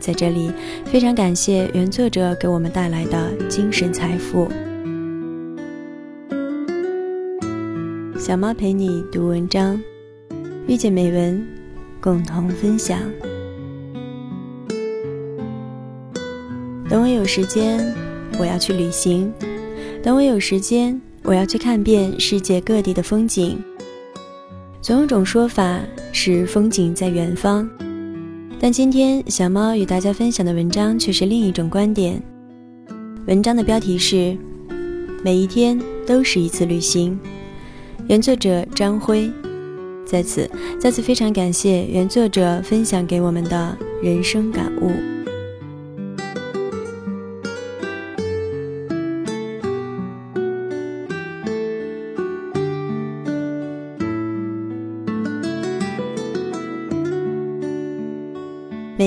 [0.00, 0.50] 在这里，
[0.86, 4.48] 非常感谢原作者给我们带来的精神财富。
[8.18, 9.80] 小猫陪你读文章，
[10.66, 11.46] 遇见美文，
[12.00, 12.98] 共同分享。
[16.88, 17.94] 等我有时间，
[18.38, 19.30] 我要去旅行；
[20.02, 23.62] 等我有时间，我要去看遍世界各地的风景。
[24.80, 25.80] 总有种说法
[26.12, 27.68] 是风景在远方。
[28.60, 32.20] 但今天小猫与大家分享的文章却是另一种观点。
[33.26, 34.16] 文章的标题是
[35.22, 37.18] 《每一天都是一次旅行》，
[38.08, 39.30] 原作者张辉。
[40.04, 45.17] 在此，再次非常感谢原作者分享给我们的人生感悟。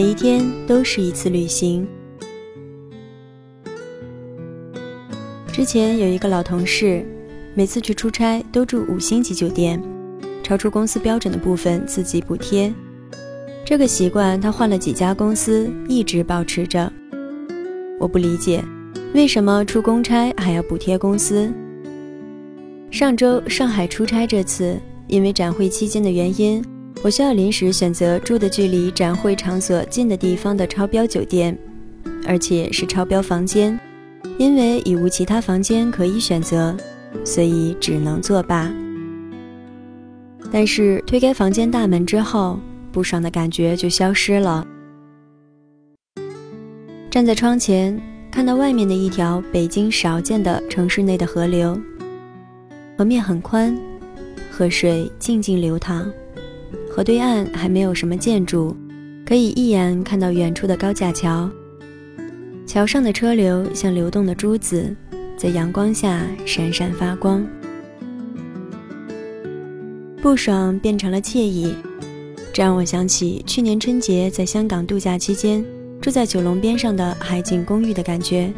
[0.01, 1.87] 每一天都是一次旅行。
[5.53, 7.05] 之前有一个老同事，
[7.53, 9.79] 每次去出差都住五星级酒店，
[10.41, 12.73] 超出公司标准的部分自己补贴。
[13.63, 16.91] 这个习惯他换了几家公司，一直保持着。
[17.99, 18.63] 我不理解，
[19.13, 21.53] 为什么出公差还要补贴公司？
[22.89, 26.59] 上周上海出差，这次因为展会期间的原因。
[27.03, 31.57] 我需要临时选择住的距离展会场所近的地方的超标酒店，
[32.27, 33.79] 而且是超标房间，
[34.37, 36.77] 因为已无其他房间可以选择，
[37.25, 38.71] 所以只能作罢。
[40.51, 42.59] 但是推开房间大门之后，
[42.91, 44.67] 不爽的感觉就消失了。
[47.09, 47.99] 站在窗前，
[48.31, 51.75] 看到外面的一条北京少见的城市内的河流，
[52.95, 53.75] 河面很宽，
[54.51, 56.07] 河水静静流淌。
[56.93, 58.75] 河对岸还没有什么建筑，
[59.25, 61.49] 可以一眼看到远处的高架桥。
[62.65, 64.93] 桥上的车流像流动的珠子，
[65.37, 67.47] 在阳光下闪闪发光。
[70.21, 71.73] 不爽变成了惬意，
[72.51, 75.63] 这让我想起去年春节在香港度假期间
[76.01, 78.51] 住在九龙边上的海景公寓的感觉。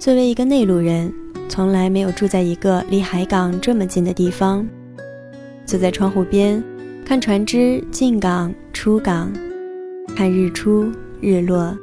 [0.00, 1.14] 作为一个内陆人，
[1.48, 4.66] 从来没有住在一个离海港这么近的地方，
[5.64, 6.60] 坐在窗户边。
[7.04, 9.30] 看船只进港出港，
[10.16, 11.76] 看日出日落，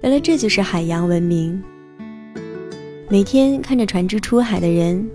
[0.00, 1.62] 原来这就是海洋文明。
[3.10, 5.06] 每天看着船只出海的人，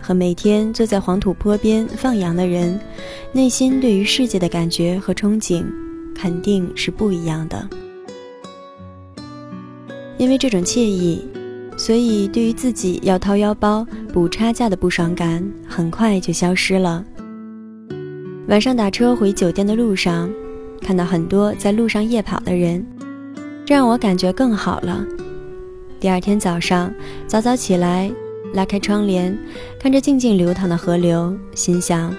[0.00, 2.78] 和每天坐在黄土坡边放羊的人，
[3.30, 5.64] 内心对于世界的感觉和憧憬，
[6.12, 7.68] 肯定是不一样的。
[10.18, 11.24] 因为这种惬意，
[11.76, 17.04] 所以对于自己要掏腰包补差价的不爽感，很快就消失了。
[18.48, 20.30] 晚上打车回酒店的路上，
[20.80, 22.86] 看到很多在路上夜跑的人，
[23.64, 25.04] 这让我感觉更好了。
[25.98, 26.94] 第二天早上
[27.26, 28.08] 早早起来，
[28.54, 29.36] 拉开窗帘，
[29.80, 32.14] 看着静静流淌的河流，心想，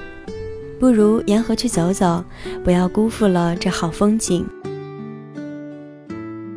[0.77, 2.21] 不如沿河去走走，
[2.61, 4.45] 不要辜负了这好风景。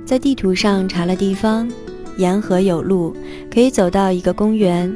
[0.04, 1.70] 在地图上查了地方，
[2.16, 3.14] 沿河有路，
[3.48, 4.92] 可以走到一个公园。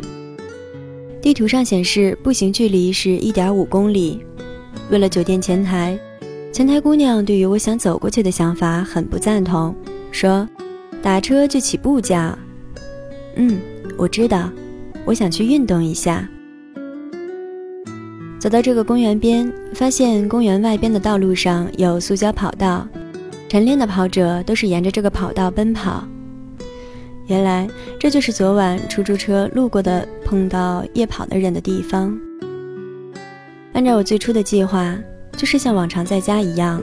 [1.22, 4.20] 地图上显示步行距离是一点五公里。
[4.90, 5.98] 为了酒店前台，
[6.52, 9.74] 前台姑娘对于我想走过去的想法很不赞同，
[10.12, 10.48] 说
[11.02, 12.38] ：“打车就起步价。”
[13.36, 13.58] 嗯，
[13.96, 14.50] 我知道，
[15.04, 16.28] 我想去运动一下。
[18.38, 22.86] 走到这个公园边，发现公园外边的道路上有塑胶跑道，
[23.48, 26.04] 晨练的跑者都是沿着这个跑道奔跑。
[27.26, 27.66] 原来
[27.98, 32.14] 这就是昨晚出租车路过的碰到夜跑的人的地方。
[33.74, 34.96] 按照我最初的计划，
[35.36, 36.80] 就是像往常在家一样，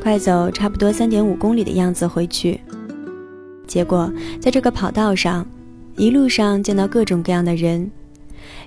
[0.00, 2.60] 快走差不多三点五公里的样子回去。
[3.66, 5.44] 结果在这个跑道上，
[5.96, 7.90] 一路上见到各种各样的人，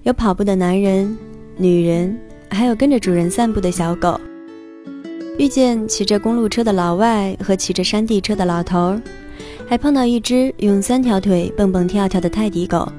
[0.04, 1.18] 有跑步的男人、
[1.56, 2.20] 女人，
[2.50, 4.20] 还有跟着主人散步的小狗。
[5.38, 9.02] 遇见骑着公路车的老外和骑着山地车的老头儿，
[9.66, 12.92] 还碰到一只用三条腿蹦蹦跳跳的泰迪狗。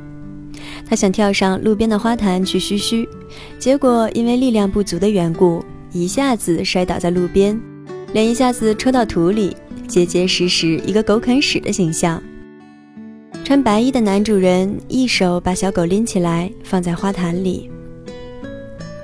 [0.87, 3.09] 他想跳上路边的花坛去嘘嘘，
[3.59, 7.59] 结果因为力量不足的缘故，一下子摔倒在路边，
[8.13, 9.57] 脸一下子戳到土里，
[9.89, 12.23] 结结实实一个狗啃屎的形象。
[13.43, 17.71] 穿白衣的男主人一手把小狗拎起来放在花坛里，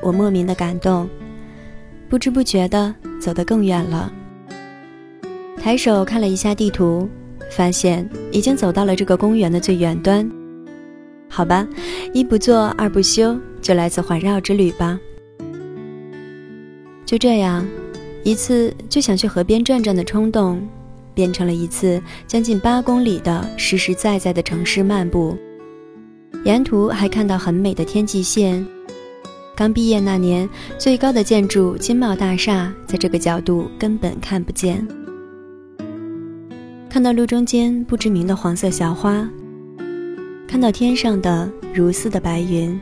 [0.02, 1.08] 我莫名的感动，
[2.08, 4.12] 不知不觉的走得更远了。
[5.60, 7.08] 抬手看了一下地图，
[7.50, 10.30] 发现已经走到了这个公园的最远端。
[11.38, 11.64] 好吧，
[12.12, 14.98] 一不做二不休，就来次环绕之旅吧。
[17.06, 17.64] 就这样，
[18.24, 20.60] 一次就想去河边转转的冲动，
[21.14, 25.38] 变成了一次将近八公里的实实在在的城市漫步。
[26.42, 28.66] 沿途还看到很美的天际线。
[29.54, 34.84] 刚毕业那年，最高的建筑金茂大厦，在这个角度根本看不见。
[36.90, 39.30] 看到路中间不知名的黄色小花，
[40.48, 42.80] 看到天上的如丝的白云。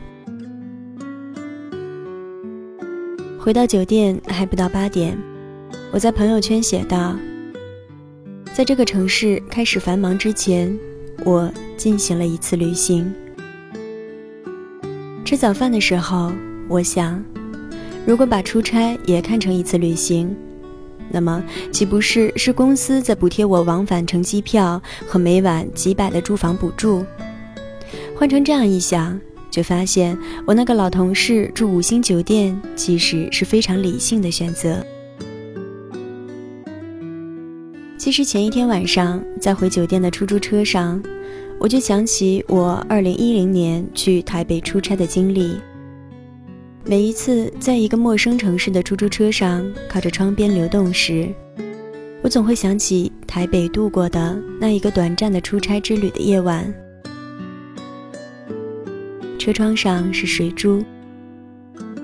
[3.37, 5.17] 回到酒店还不到八点，
[5.91, 7.13] 我在朋友圈写道
[8.55, 10.73] ：“在这个城市开始繁忙之前，
[11.25, 13.13] 我进行了一次旅行。”
[15.25, 16.31] 吃早饭的时候，
[16.69, 17.21] 我想，
[18.05, 20.33] 如果把出差也看成一次旅行。
[21.09, 27.05] 那么，岂不是是公司在补贴我往返乘机票和每晚几百的住房补助？
[28.17, 29.19] 换成这样一想，
[29.51, 30.17] 就发现
[30.47, 34.83] 我那个老同事住五星酒店其实是非常理性的选择。
[37.95, 40.99] 其实前一天晚上在回酒店的出租车上，
[41.59, 45.55] 我就想起我2010年去台北出差的经历。
[46.83, 51.29] 每一次在一个陌生城市的出租车上靠着窗边流动时，
[52.23, 56.73] 我总会想起台北度过的那一个短暂的出差之旅的夜晚。
[59.47, 60.83] 车窗上是水珠，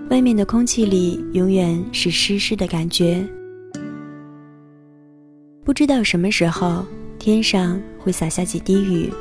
[0.09, 3.21] 外面的空气里永远是湿湿的感觉。
[5.65, 6.85] 不知道什么时候
[7.19, 9.11] 天上会洒下几滴雨。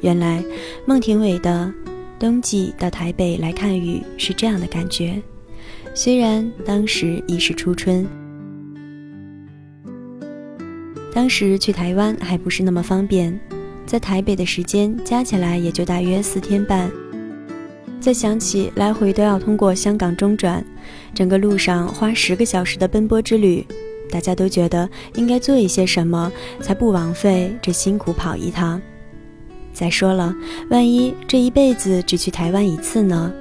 [0.00, 0.42] 原来
[0.84, 1.72] 孟庭苇的。
[2.18, 5.22] 冬季到台北来看雨是这样的感觉，
[5.94, 8.04] 虽然当时已是初春。
[11.14, 13.38] 当时去台湾还不是那么方便，
[13.90, 16.88] 在台北的时间加起来也就大约四天半。
[18.00, 20.64] 再想起来回都要通过香港中转，
[21.12, 23.66] 整个路上花十个小时的奔波之旅，
[24.08, 28.80] 大家都觉得应该做一些什么，才不枉费这辛苦跑一趟。
[29.72, 30.32] 再说了，
[30.68, 33.32] 万一这一辈子只去台湾一次呢？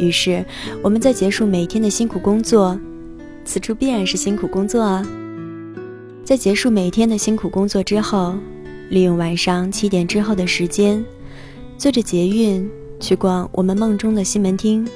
[0.00, 0.44] 于是
[0.82, 2.76] 我们在结束每天的辛苦工作，
[3.44, 5.06] 此处必然是辛苦工作啊。
[6.24, 8.34] 在结束每天的辛苦工作之后，
[8.92, 11.02] 利用晚上七点之后的时间，
[11.78, 12.68] 坐着捷运
[13.00, 14.86] 去逛我们梦中的西门町、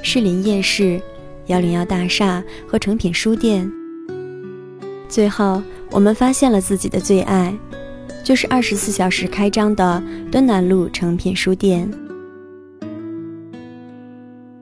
[0.00, 1.02] 士林夜市、
[1.48, 3.68] 幺零幺大厦和诚品书店。
[5.08, 5.60] 最后，
[5.90, 7.52] 我们发现了自己的最爱。
[8.22, 10.00] 就是二十四小时开张的
[10.30, 11.92] 敦南路诚品书店，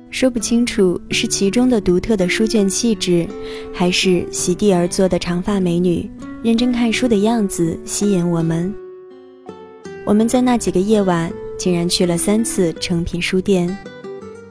[0.08, 3.28] 说不清楚是其中的独特的书卷气质，
[3.74, 6.10] 还是席地而坐的长发美女
[6.42, 8.74] 认真看书的样子吸引我们。
[10.06, 13.76] 我们在那几个夜晚竟然去了三次诚品书店，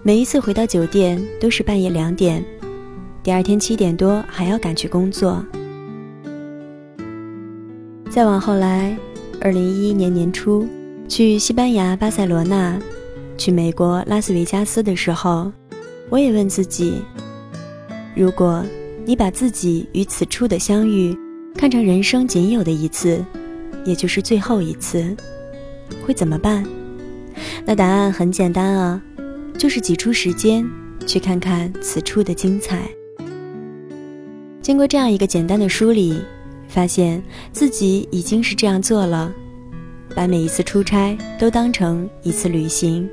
[0.04, 2.46] 每一次回到酒店都是半夜两点，
[3.24, 5.44] 第二天七点多还要赶去工作。
[8.08, 8.96] 再往后来，
[9.42, 10.68] 二零一一年年初，
[11.08, 12.80] 去西班牙巴塞罗那，
[13.36, 15.52] 去美国拉斯维加斯的时候，
[16.12, 17.02] 我也问自己：
[18.16, 18.64] 如果
[19.06, 21.18] 你把自己与此处的相遇
[21.60, 23.22] 看成人生仅有的一次，
[23.84, 25.14] 也就是最后一次，
[26.06, 26.66] 会怎么办？
[27.66, 29.02] 那答案很简单啊，
[29.58, 30.66] 就是挤出时间
[31.06, 32.90] 去看看此处的精彩。
[34.62, 36.22] 经过这样一个简单的梳理。
[36.70, 39.34] 发现自己已经是这样做了，
[40.14, 43.10] 把每一次出差都当成一次旅行，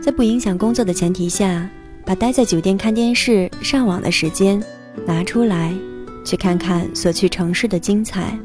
[0.00, 1.68] 在不影响工作的前提下，
[2.04, 4.62] 把待在酒店看电视、上网的时间
[5.04, 5.74] 拿出来，
[6.26, 8.38] 去看看所去城市的精彩。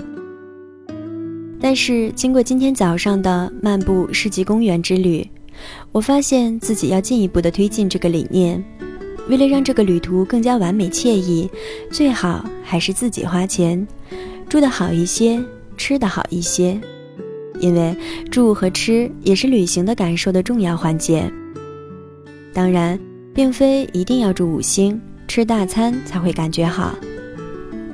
[1.59, 5.27] 但是经过今天早上的漫步世纪公园之旅，
[5.91, 8.63] 我发现自己要进一步的推进这个理念。
[9.27, 11.49] 为了让这个旅途更加完美惬意，
[11.91, 13.87] 最好还是自己花钱，
[14.49, 15.39] 住的好一些，
[15.77, 16.79] 吃的好一些，
[17.59, 17.95] 因为
[18.31, 21.31] 住和吃也是旅行的感受的重要环节。
[22.53, 22.99] 当然，
[23.33, 26.95] 并非一定要住五星，吃大餐才会感觉好。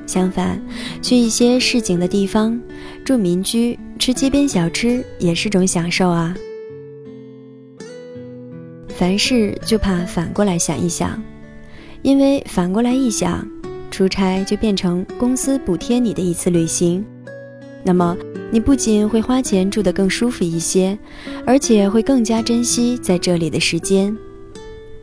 [0.08, 0.60] 相反，
[1.02, 2.60] 去一些市井的地方，
[3.06, 6.36] 住民居，吃街边小吃也是种享受啊。
[8.88, 11.22] 凡事就怕反过来想一想，
[12.02, 13.48] 因为反过来一想，
[13.92, 17.06] 出差就变成公司补贴你的一次旅行。
[17.84, 18.18] 那么，
[18.50, 20.98] 你不仅会花钱住得更舒服一些，
[21.46, 24.18] 而且会更加珍惜在这里的时间。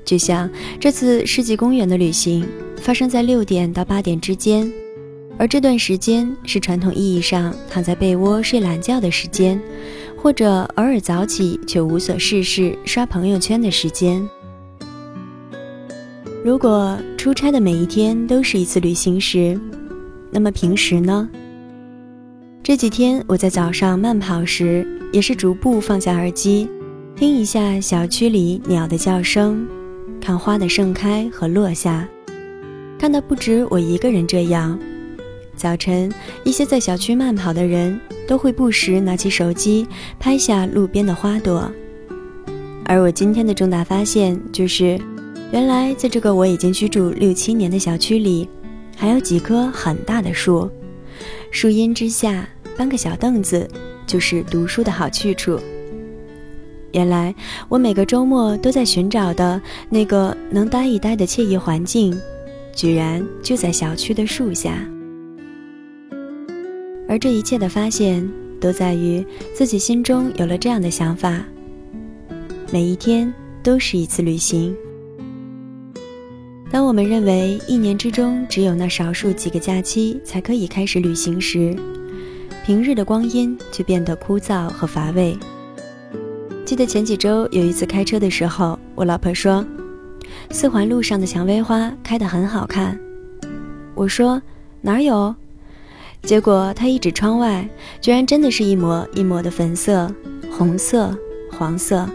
[0.04, 2.46] 就像这次世纪公园的旅行，
[2.76, 4.70] 发生在六点到八点之间，
[5.36, 9.60] 而这段时间是传统意义上躺在被窝睡懒觉的时间，
[10.16, 14.26] 或者偶尔早起却无所事事刷朋友圈的时间。
[16.44, 19.58] 如果出差的每一天都是一次旅行时，
[20.30, 21.28] 那么平时呢？
[22.62, 26.68] 这几天我在早上慢跑时，也是逐步放下耳机，
[27.16, 29.66] 听一下小区里鸟的叫声。
[30.20, 32.08] 看花的盛开和落下，
[32.98, 34.78] 看到不止我一个人这样。
[35.56, 36.12] 早晨，
[36.44, 39.86] 一些在小区慢跑的人都会不时拿起手机
[40.18, 41.70] 拍下路边的花朵。
[42.84, 45.00] 而我今天的重大发现就是，
[45.52, 48.48] 原来在这个我已经居住六七年的小区里，
[48.96, 50.68] 还有几棵很大的树，
[51.50, 52.46] 树荫之下
[52.76, 53.66] 搬个小凳子，
[54.06, 55.58] 就是读书的好去处。
[56.92, 57.34] 原来
[57.68, 62.16] 我每个周末都在寻找的那个能待一待的惬意环境，
[62.74, 64.78] 居然就在小区的树下。
[67.14, 68.28] 而这一切的发现，
[68.60, 71.44] 都在于自己心中有了这样的想法：
[72.72, 74.76] 每一天都是一次旅行。
[76.72, 81.72] 当我们认为一年之中只有那少数几个假期才可以开始旅行时，
[82.66, 85.38] 平日的光阴就变得枯燥和乏味。
[86.64, 89.64] 记得前几周有一次开车的时候，我老婆说，
[90.50, 92.98] 四环路上的蔷薇花开得很好看。
[93.94, 94.42] 我说
[94.80, 95.32] 哪有？
[96.24, 97.68] 结果他一指窗外，
[98.00, 100.12] 居然真的是一抹一抹的粉色、
[100.50, 101.16] 红色、
[101.50, 102.08] 黄色。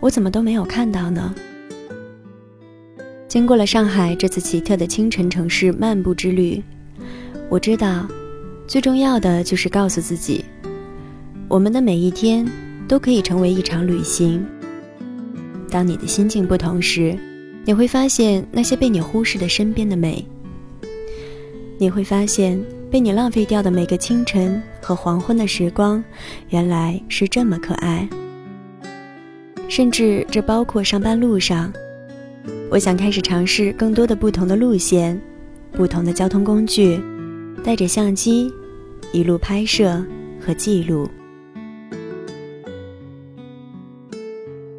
[0.00, 1.34] 我怎么都没有看到呢？
[3.26, 6.62] 经过了上海这次奇特的清晨城市漫步之旅，
[7.48, 8.06] 我知道，
[8.66, 10.44] 最重要的就是告诉自己，
[11.48, 12.46] 我们的每一天。
[12.88, 14.46] 都可以成为一场旅行。
[15.68, 17.18] 当你的心境不同时，
[17.64, 20.24] 你会发现那些被你忽视的身边的美。
[21.78, 26.02] 你会发现被你浪费掉的每个清晨和黄昏的时光，
[26.50, 28.08] 原来是这么可爱。
[29.68, 31.72] 甚至这包括上班路上，
[32.70, 35.20] 我想开始尝试更多的不同的路线，
[35.72, 37.00] 不同的交通工具，
[37.64, 38.52] 带着相机，
[39.12, 40.02] 一路拍摄
[40.40, 41.08] 和记录。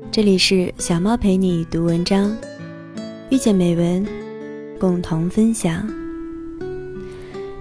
[0.09, 2.35] 这里是小猫陪你读文章，
[3.29, 4.07] 遇见美文，
[4.79, 6.06] 共同分享。